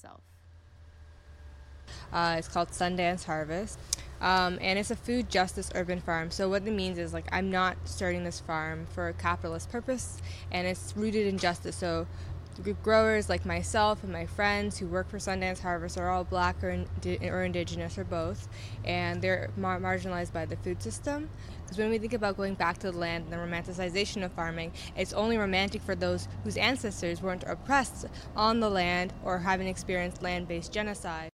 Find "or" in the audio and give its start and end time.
16.62-16.84, 17.22-17.44, 17.98-18.04, 29.24-29.38